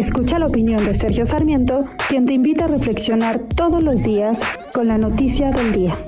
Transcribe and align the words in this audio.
Escucha 0.00 0.38
la 0.38 0.46
opinión 0.46 0.82
de 0.86 0.94
Sergio 0.94 1.26
Sarmiento, 1.26 1.84
quien 2.08 2.24
te 2.24 2.32
invita 2.32 2.64
a 2.64 2.68
reflexionar 2.68 3.38
todos 3.54 3.84
los 3.84 4.02
días 4.02 4.38
con 4.72 4.88
la 4.88 4.96
noticia 4.96 5.50
del 5.50 5.72
día. 5.72 5.98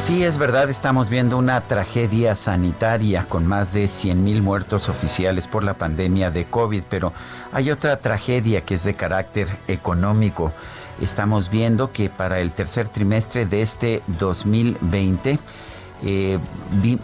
Sí, 0.00 0.24
es 0.24 0.36
verdad, 0.36 0.68
estamos 0.68 1.10
viendo 1.10 1.38
una 1.38 1.60
tragedia 1.60 2.34
sanitaria 2.34 3.24
con 3.28 3.46
más 3.46 3.72
de 3.72 3.84
100.000 3.84 4.42
muertos 4.42 4.88
oficiales 4.88 5.46
por 5.46 5.62
la 5.62 5.74
pandemia 5.74 6.32
de 6.32 6.44
COVID, 6.44 6.82
pero 6.90 7.12
hay 7.52 7.70
otra 7.70 8.00
tragedia 8.00 8.62
que 8.62 8.74
es 8.74 8.82
de 8.82 8.94
carácter 8.94 9.46
económico. 9.68 10.50
Estamos 11.00 11.50
viendo 11.50 11.92
que 11.92 12.08
para 12.08 12.40
el 12.40 12.50
tercer 12.50 12.88
trimestre 12.88 13.46
de 13.46 13.62
este 13.62 14.02
2020, 14.18 15.38
eh, 16.02 16.38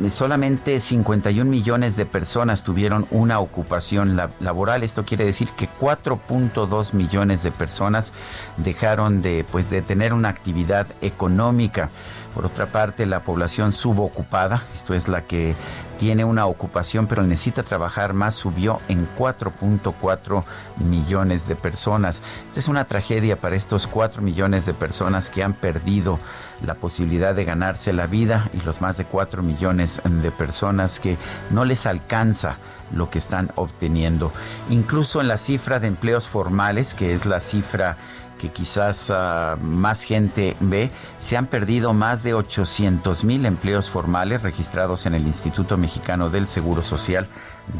solamente 0.08 0.78
51 0.78 1.50
millones 1.50 1.96
de 1.96 2.04
personas 2.04 2.62
tuvieron 2.62 3.06
una 3.10 3.40
ocupación 3.40 4.16
laboral. 4.40 4.82
Esto 4.82 5.04
quiere 5.04 5.24
decir 5.24 5.48
que 5.50 5.68
4.2 5.68 6.92
millones 6.92 7.42
de 7.42 7.50
personas 7.50 8.12
dejaron 8.58 9.22
de, 9.22 9.44
pues, 9.50 9.70
de 9.70 9.82
tener 9.82 10.12
una 10.12 10.28
actividad 10.28 10.86
económica. 11.00 11.88
Por 12.34 12.46
otra 12.46 12.66
parte, 12.66 13.06
la 13.06 13.22
población 13.22 13.72
subocupada, 13.72 14.62
esto 14.74 14.94
es 14.94 15.08
la 15.08 15.22
que 15.22 15.54
tiene 16.02 16.24
una 16.24 16.46
ocupación 16.46 17.06
pero 17.06 17.22
necesita 17.22 17.62
trabajar 17.62 18.12
más, 18.12 18.34
subió 18.34 18.80
en 18.88 19.06
4.4 19.16 20.42
millones 20.84 21.46
de 21.46 21.54
personas. 21.54 22.22
Esta 22.44 22.58
es 22.58 22.66
una 22.66 22.86
tragedia 22.86 23.38
para 23.38 23.54
estos 23.54 23.86
4 23.86 24.20
millones 24.20 24.66
de 24.66 24.74
personas 24.74 25.30
que 25.30 25.44
han 25.44 25.52
perdido 25.52 26.18
la 26.66 26.74
posibilidad 26.74 27.36
de 27.36 27.44
ganarse 27.44 27.92
la 27.92 28.08
vida 28.08 28.50
y 28.52 28.62
los 28.62 28.80
más 28.80 28.96
de 28.96 29.04
4 29.04 29.44
millones 29.44 30.02
de 30.04 30.32
personas 30.32 30.98
que 30.98 31.18
no 31.50 31.64
les 31.64 31.86
alcanza 31.86 32.56
lo 32.92 33.08
que 33.08 33.18
están 33.18 33.52
obteniendo. 33.54 34.32
Incluso 34.70 35.20
en 35.20 35.28
la 35.28 35.38
cifra 35.38 35.78
de 35.78 35.86
empleos 35.86 36.26
formales, 36.26 36.94
que 36.94 37.14
es 37.14 37.26
la 37.26 37.38
cifra 37.38 37.96
que 38.42 38.48
quizás 38.48 39.12
ah, 39.14 39.56
más 39.62 40.02
gente 40.02 40.56
ve, 40.58 40.90
se 41.20 41.36
han 41.36 41.46
perdido 41.46 41.94
más 41.94 42.24
de 42.24 42.34
800 42.34 43.22
mil 43.22 43.46
empleos 43.46 43.88
formales 43.88 44.42
registrados 44.42 45.06
en 45.06 45.14
el 45.14 45.28
Instituto 45.28 45.76
Mexicano 45.76 46.28
del 46.28 46.48
Seguro 46.48 46.82
Social 46.82 47.28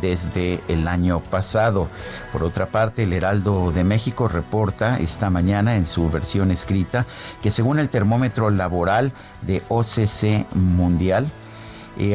desde 0.01 0.61
el 0.69 0.87
año 0.87 1.19
pasado. 1.19 1.89
Por 2.31 2.45
otra 2.45 2.67
parte, 2.67 3.03
el 3.03 3.13
Heraldo 3.13 3.73
de 3.73 3.83
México 3.83 4.29
reporta 4.29 4.99
esta 4.99 5.31
mañana 5.31 5.75
en 5.75 5.85
su 5.85 6.09
versión 6.09 6.53
escrita 6.53 7.07
que 7.43 7.51
según 7.51 7.81
el 7.81 7.91
termómetro 7.91 8.49
laboral 8.51 9.11
de 9.41 9.65
OCC 9.69 10.47
Mundial, 10.55 11.27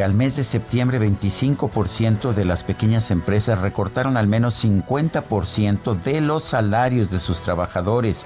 al 0.04 0.14
mes 0.14 0.36
de 0.36 0.44
septiembre 0.44 1.00
25% 1.00 2.34
de 2.34 2.46
las 2.46 2.64
pequeñas 2.64 3.10
empresas 3.10 3.60
recortaron 3.60 4.18
al 4.18 4.28
menos 4.28 4.64
50% 4.64 6.02
de 6.02 6.20
los 6.20 6.44
salarios 6.44 7.10
de 7.10 7.20
sus 7.20 7.42
trabajadores. 7.42 8.26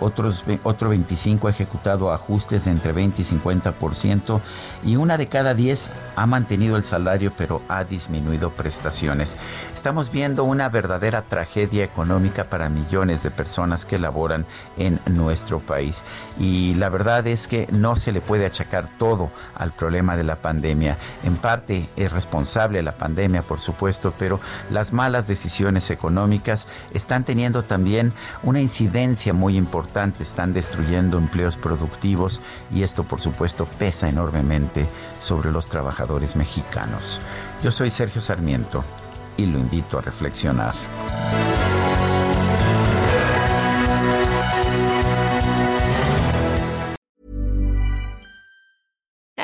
Otros, 0.00 0.44
otro 0.64 0.88
25 0.88 1.46
ha 1.46 1.50
ejecutado 1.50 2.12
ajustes 2.12 2.66
entre 2.66 2.92
20 2.92 3.22
y 3.22 3.24
50% 3.24 4.40
y 4.84 4.96
una 4.96 5.16
de 5.16 5.28
cada 5.28 5.54
10 5.54 5.90
ha 6.16 6.26
mantenido 6.26 6.76
el 6.76 6.82
salario 6.82 7.30
pero 7.36 7.62
ha 7.68 7.84
disminuido 7.84 8.50
prestaciones. 8.50 9.36
Estamos 9.72 10.10
viendo 10.10 10.42
una 10.42 10.68
verdadera 10.70 11.22
tragedia 11.22 11.84
económica 11.84 12.44
para 12.44 12.68
millones 12.68 13.22
de 13.22 13.30
personas 13.30 13.84
que 13.84 13.98
laboran 13.98 14.44
en 14.76 14.98
nuestro 15.06 15.60
país 15.60 16.02
y 16.40 16.74
la 16.74 16.88
verdad 16.88 17.26
es 17.28 17.46
que 17.46 17.68
no 17.70 17.94
se 17.94 18.10
le 18.10 18.20
puede 18.20 18.46
achacar 18.46 18.88
todo 18.98 19.30
al 19.54 19.70
problema 19.70 20.16
de 20.16 20.24
la 20.24 20.36
pandemia. 20.36 20.96
En 21.22 21.36
parte 21.36 21.88
es 21.96 22.12
responsable 22.12 22.82
la 22.82 22.92
pandemia, 22.92 23.42
por 23.42 23.60
supuesto, 23.60 24.12
pero 24.18 24.40
las 24.70 24.92
malas 24.92 25.26
decisiones 25.26 25.90
económicas 25.90 26.68
están 26.94 27.24
teniendo 27.24 27.64
también 27.64 28.12
una 28.42 28.60
incidencia 28.60 29.32
muy 29.32 29.56
importante, 29.56 30.22
están 30.22 30.52
destruyendo 30.52 31.18
empleos 31.18 31.56
productivos 31.56 32.40
y 32.74 32.82
esto, 32.82 33.04
por 33.04 33.20
supuesto, 33.20 33.66
pesa 33.78 34.08
enormemente 34.08 34.86
sobre 35.20 35.50
los 35.50 35.68
trabajadores 35.68 36.36
mexicanos. 36.36 37.20
Yo 37.62 37.70
soy 37.70 37.90
Sergio 37.90 38.20
Sarmiento 38.20 38.84
y 39.36 39.46
lo 39.46 39.58
invito 39.58 39.98
a 39.98 40.02
reflexionar. 40.02 40.74